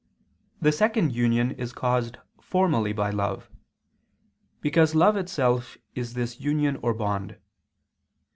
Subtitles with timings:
[0.59, 3.51] The second union is caused formally by love;
[4.59, 7.37] because love itself is this union or bond.